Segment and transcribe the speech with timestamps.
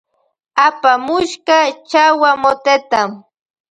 [0.67, 1.57] Apamushka
[1.89, 3.01] chawa moteta.